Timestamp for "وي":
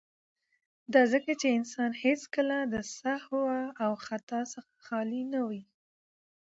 5.47-5.63